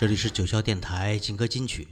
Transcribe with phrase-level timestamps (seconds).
[0.00, 1.88] 这里是九霄电台金歌金曲，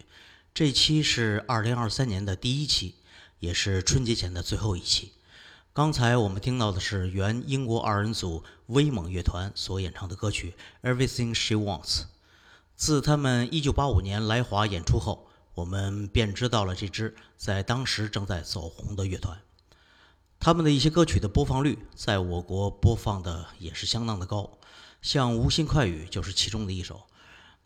[0.54, 2.94] 这期是二零二三年的第一期，
[3.38, 5.12] 也是春节前的最后一期。
[5.74, 10.54] 刚才我们听到的是原英国二人组威猛乐团所演唱的歌曲
[10.90, 11.82] 《Everything She Wants》。
[12.74, 19.38] 自他们一九八五年来华演出后，我们便知道了这支在当时正在走红的乐团。
[20.40, 24.56] 他们的一些歌曲的播放率在我国播放的也是相当的高，
[25.02, 27.02] 像《无心快语》就是其中的一首。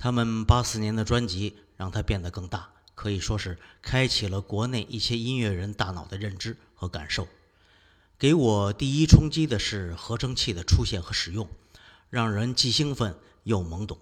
[0.03, 7.29] 他们八四年的专辑让它变得更大，可以说是开启了国内一些音乐人大脑的认知和感受。
[8.19, 11.49] 给我第一冲击的是合成器的出现和使用，
[12.11, 13.97] 让人既兴奋又懵懂。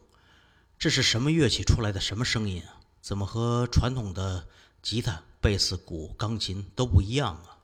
[0.78, 2.80] 这是什么乐器出来的什么声音啊？
[3.02, 4.46] 怎么和传统的
[4.80, 7.58] 吉他、贝斯、鼓、钢琴都不一样啊？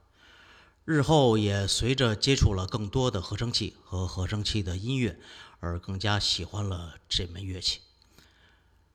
[0.85, 5.19] 日后也随着接触了更多的合成器和合成器的音乐，
[5.61, 7.81] 而更加喜欢了这门乐器。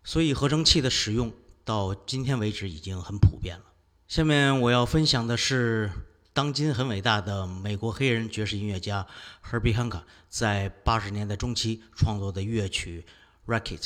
[0.03, 1.33] 所以合成器的使用
[1.63, 3.65] 到今天为止已经很普遍了。
[4.07, 5.91] 下面我要分享的是
[6.33, 9.07] 当今很伟大的美国黑人爵士音乐家
[9.43, 13.05] Herbie Hancock 在八十年代中期创作的乐曲
[13.53, 13.79] 《Racket》。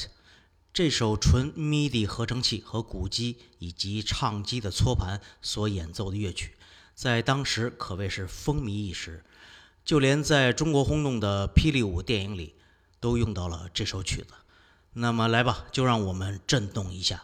[0.73, 6.55] 这首纯 MIDI 合成器和鼓机以及唱机的搓盘所演奏的乐曲，
[6.93, 9.23] 在当时可谓是风靡一时，
[9.85, 12.55] 就连在中国轰动的《霹雳舞》电影里
[12.99, 14.33] 都用到了这首曲子。
[14.97, 17.23] 那么来吧，就让我们震动一下。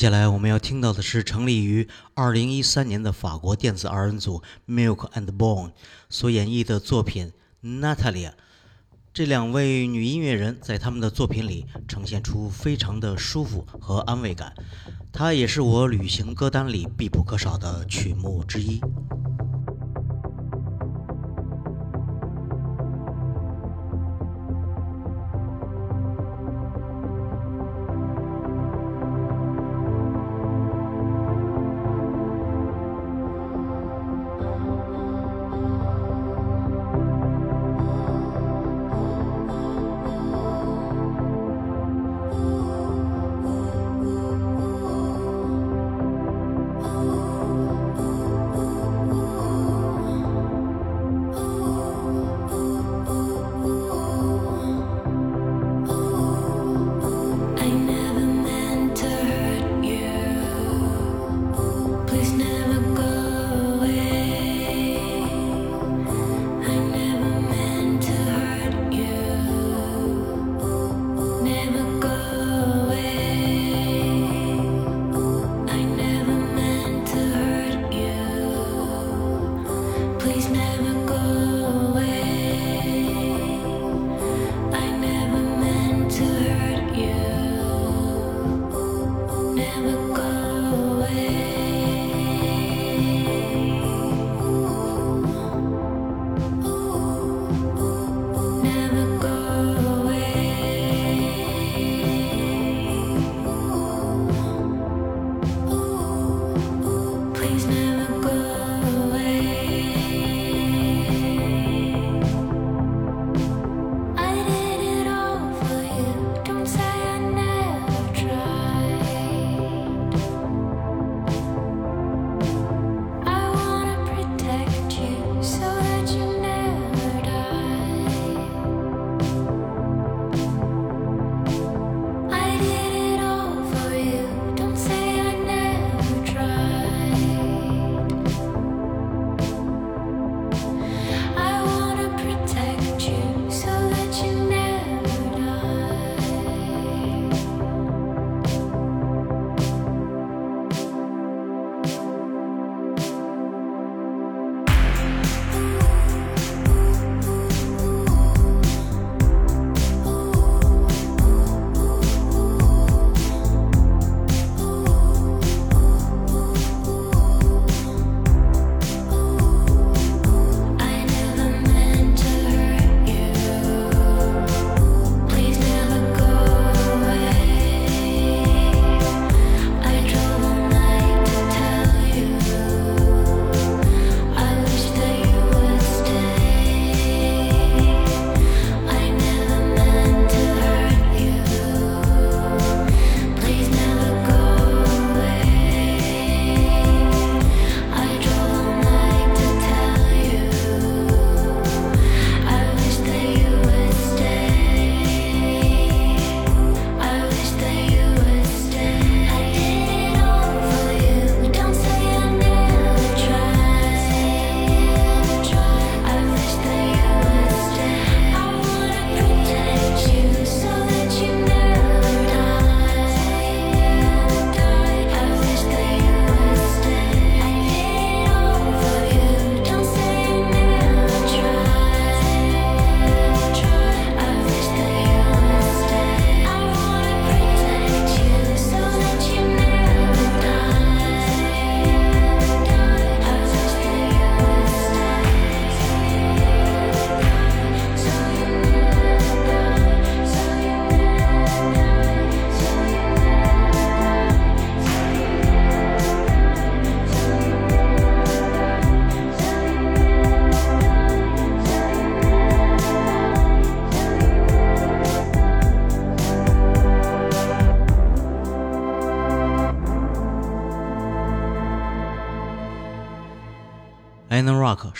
[0.00, 5.72] 接下来我们要听到的是成立于二零一三年的法国电子二人组 Milk and Bone
[6.08, 7.32] 所演绎的作品
[7.82, 8.30] 《Natalia》。
[9.12, 14.54] 这两位女音乐人在他们的作品里呈现出非常的舒服和安慰感，
[15.12, 18.80] 它也是我旅行歌单里必不可少的曲目之一。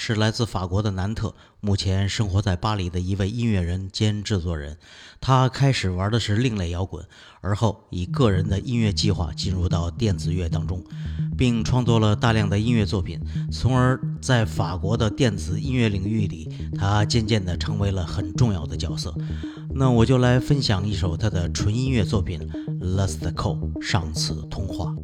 [0.02, 4.78] 是来自法国的南特，目前生活在巴黎的一位音乐人兼制作人。
[5.20, 7.04] 他开始玩的是另类摇滚，
[7.42, 10.82] 而后以个人的音乐计划进入到电子乐当中，
[11.36, 13.20] 并创作了大量的音乐作品，
[13.52, 19.14] 从而在法国的电子音乐领域里，他渐渐地成为了很重要的角色。
[19.74, 22.40] 那我就来分享一首他的纯音乐作品
[22.96, 24.94] 《Last Call》上次通话。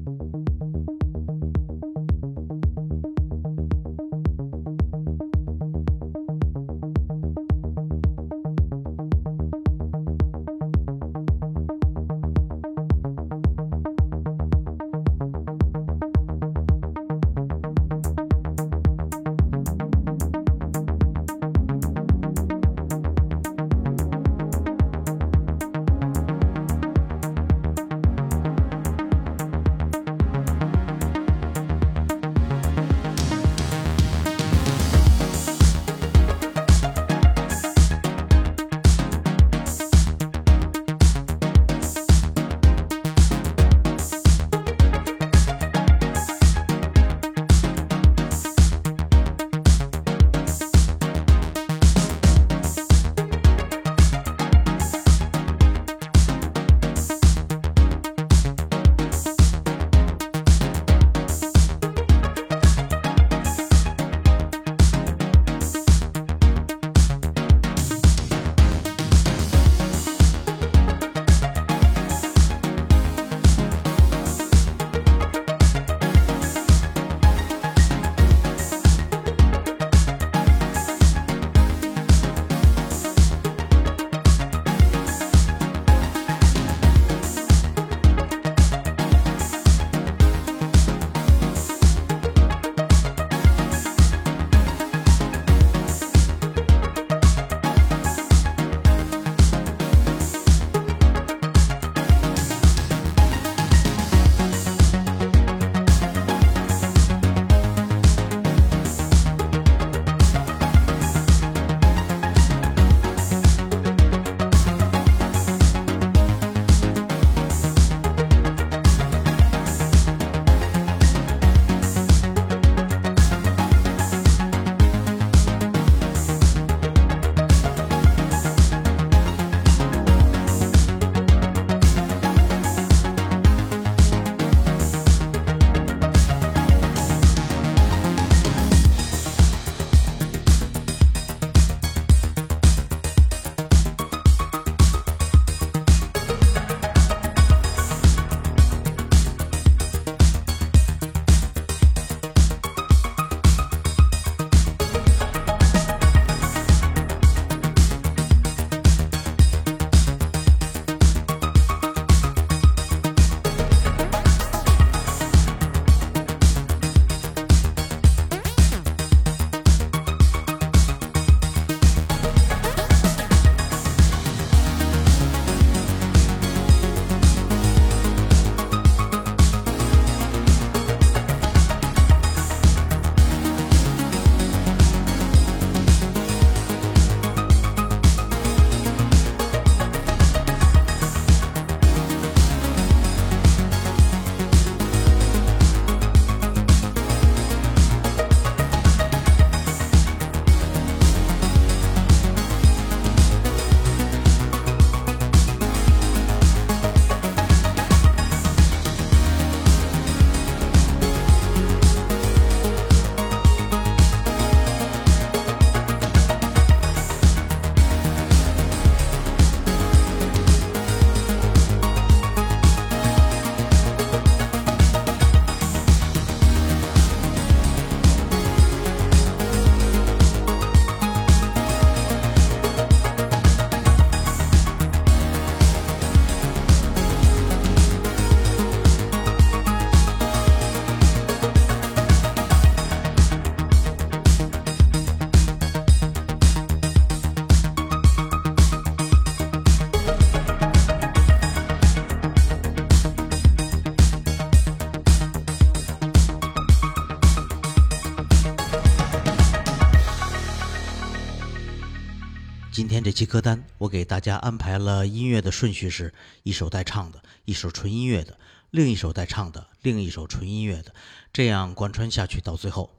[263.16, 268.38] 期歌单，我给大家安排了音乐的顺序是：一首带唱的，一首纯音乐的，
[268.70, 270.94] 另一首带唱的，另一首纯音乐的，
[271.32, 272.90] 这样贯穿下去到最后。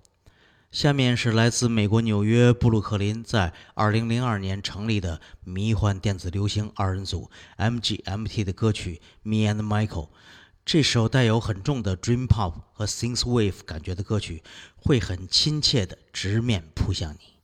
[0.71, 10.05] 下面是来自美国纽约布鲁克林，在2002年成立的迷幻电子流行二人组 MGMT 的歌曲《Me and Michael》。
[10.65, 14.41] 这首带有很重的 Dream Pop 和 Synthwave 感觉的歌曲，
[14.77, 17.36] 会很亲切地直面扑向你。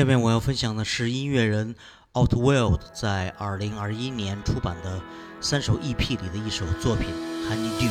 [0.00, 1.74] 下面我要分享的是音乐人
[2.14, 4.98] Outworld 在二零二一年出版的
[5.42, 7.06] 三首 EP 里的一首作品
[7.52, 7.90] 《Honeydew》。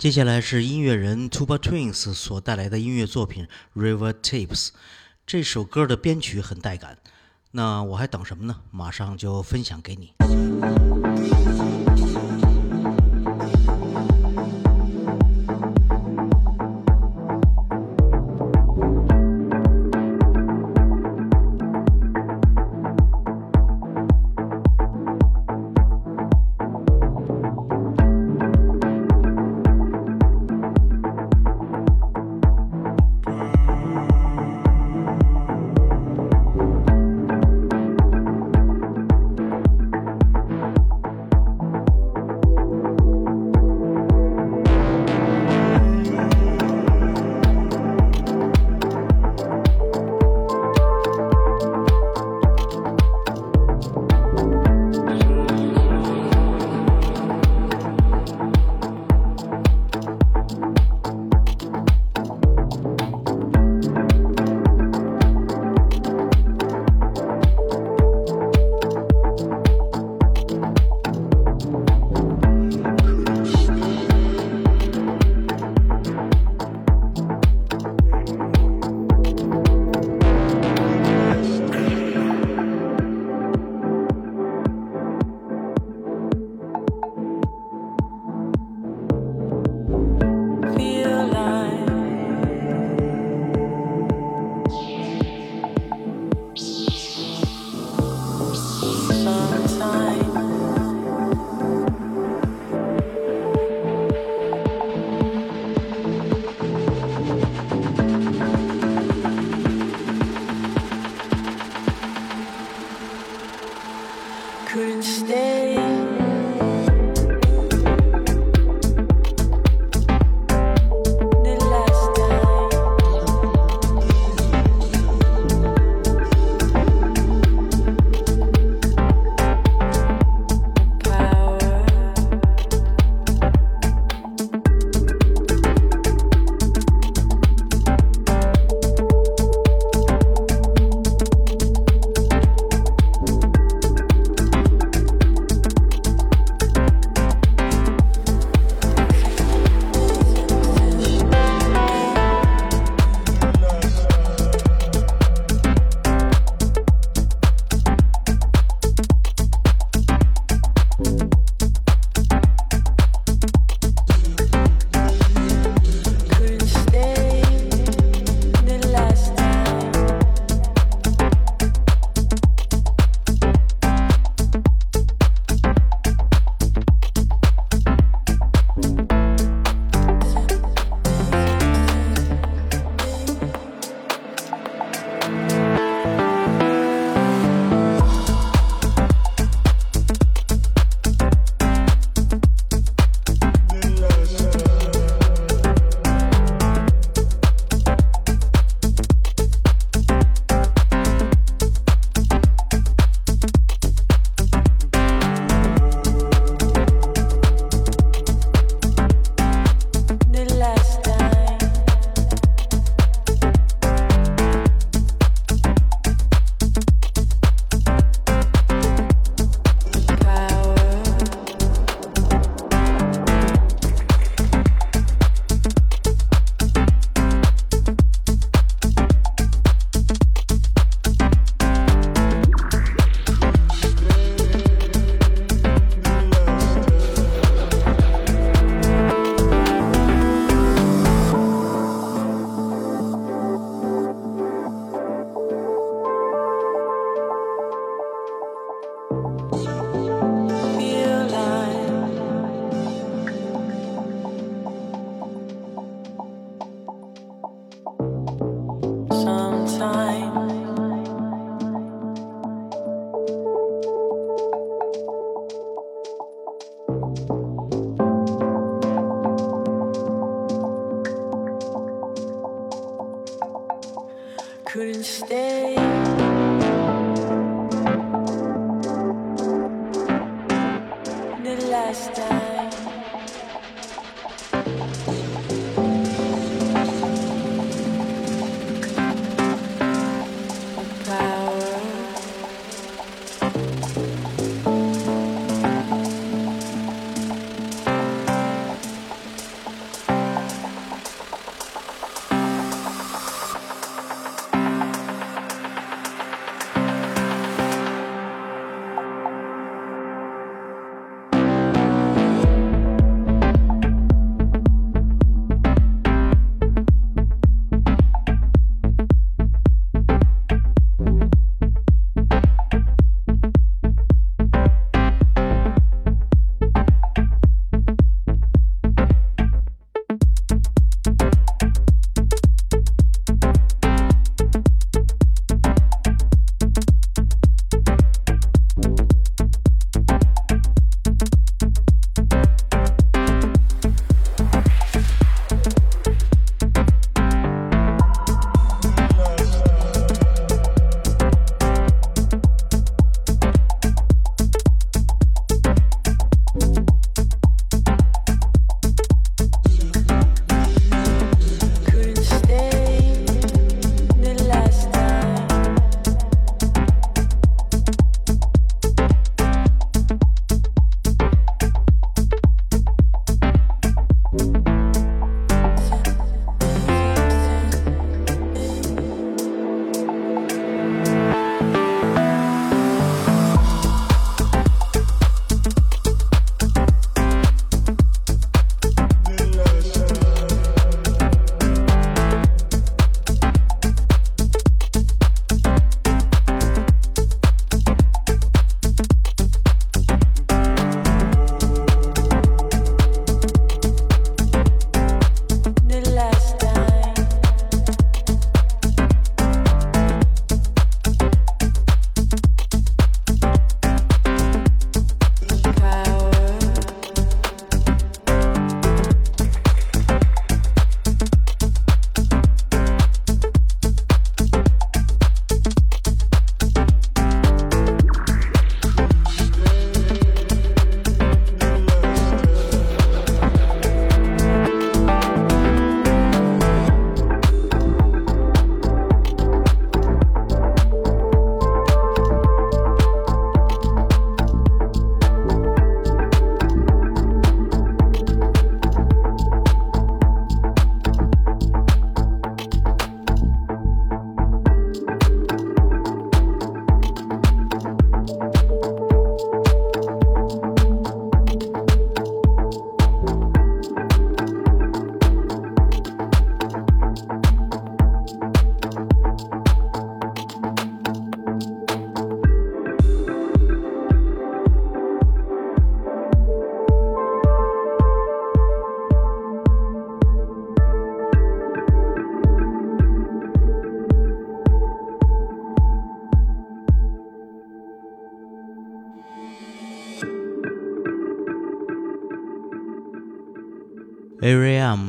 [0.00, 3.46] 接下来是音乐人 Tuba Twins 所带来的音乐作品
[3.78, 4.68] 《River Tapes》。
[5.26, 6.96] 这首歌的编曲很带感，
[7.50, 8.62] 那我还等什么呢？
[8.70, 10.14] 马上就分享给你。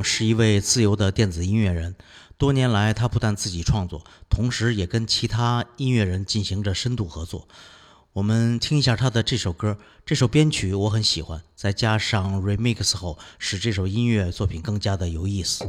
[0.04, 1.96] 是一位自由的电子音乐人，
[2.38, 7.48] 多年来他不但自己创作，同时也跟其他音乐人进行着深度合作。
[8.14, 15.66] 我们听一下他的这首歌，这首编曲我很喜欢，再加上 remix 后，使这首音乐作品更加的有意思。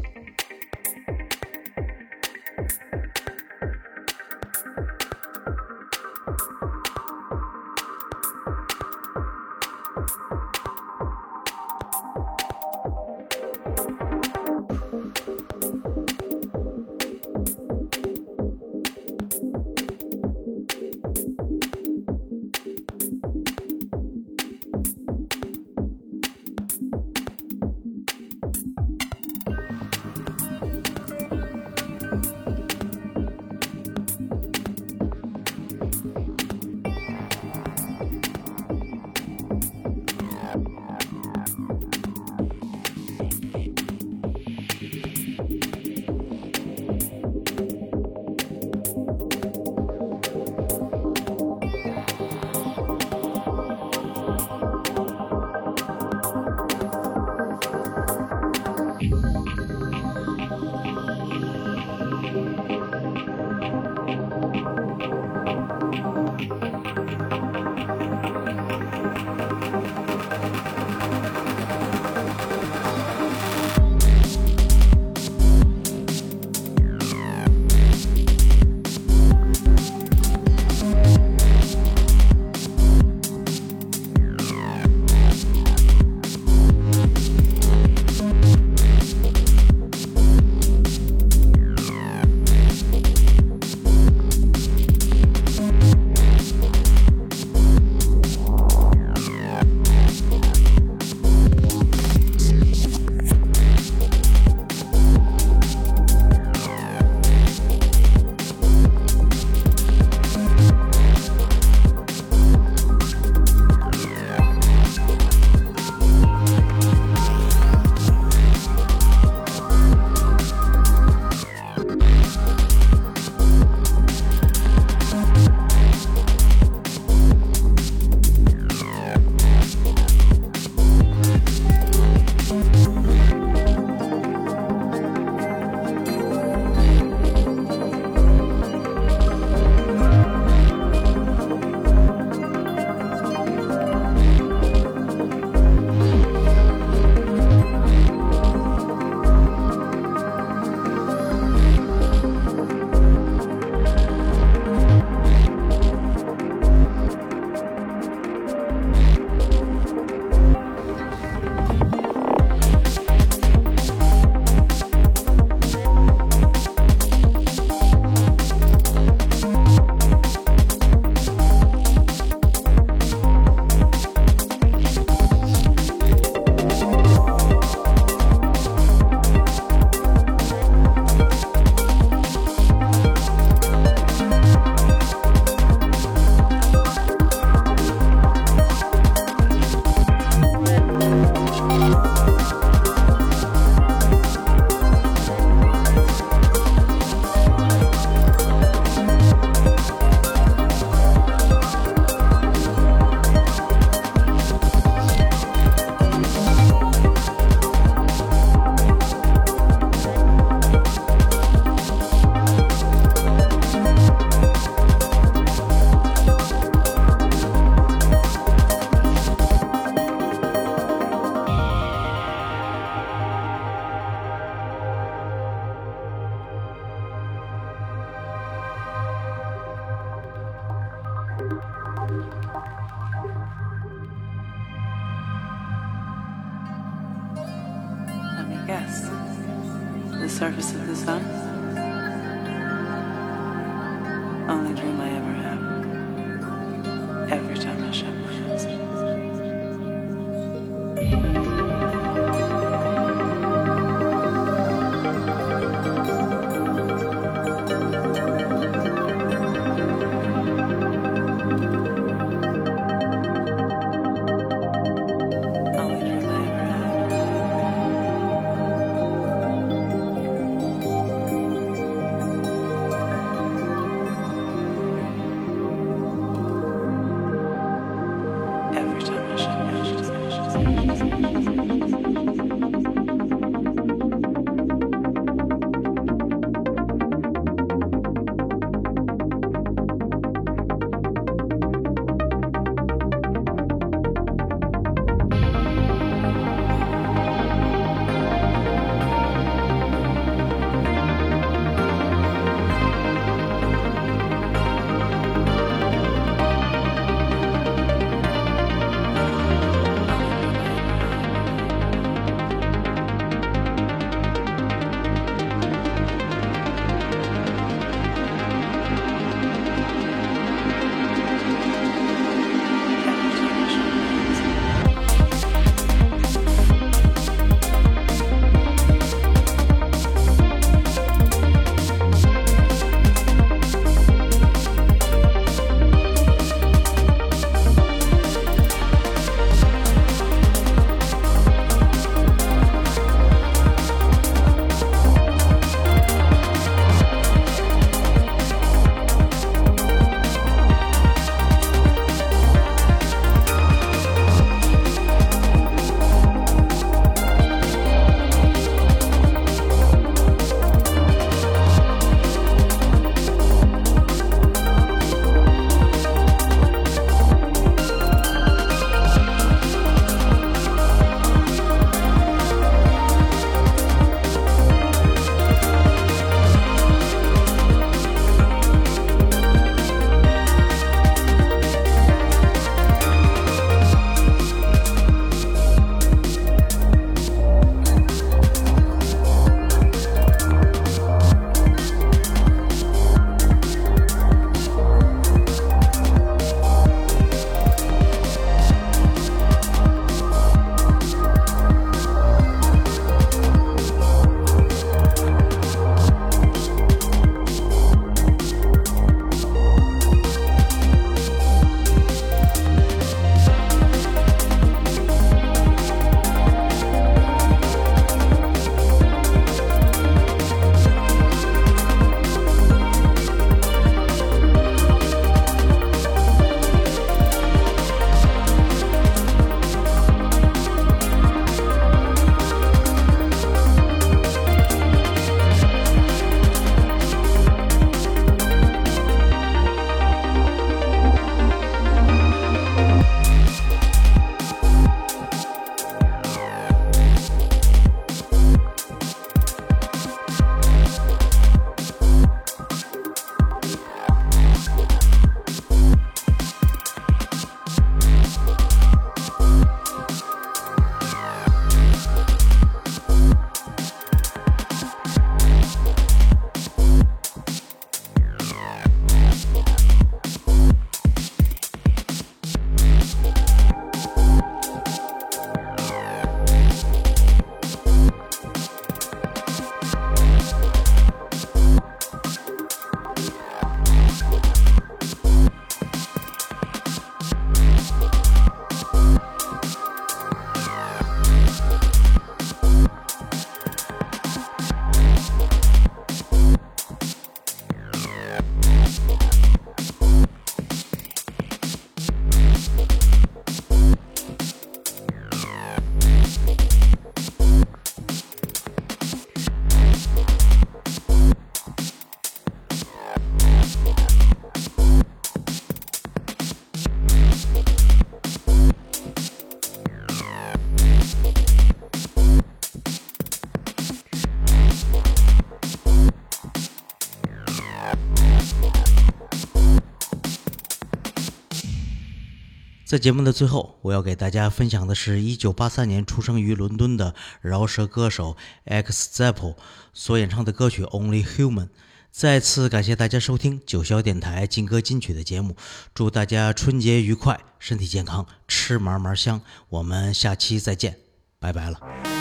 [532.92, 538.36] 在节目的最后，我要给大家分享的是1983年出生于伦敦的饶舌歌手
[538.66, 539.54] X Zeppo
[539.94, 541.64] 所演唱的歌曲《Only Human》。
[542.10, 545.56] 再次感谢大家收听九霄电台劲歌金曲的节目，
[545.94, 549.40] 祝大家春节愉快，身体健康，吃嘛嘛香。
[549.70, 550.98] 我们下期再见，
[551.38, 552.11] 拜拜了。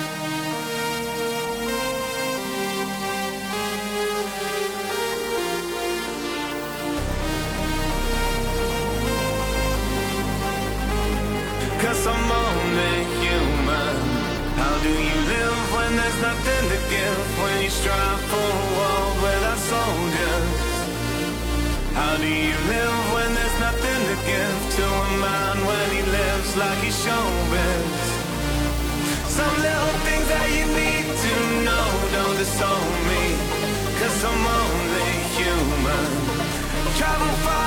[37.20, 37.61] não far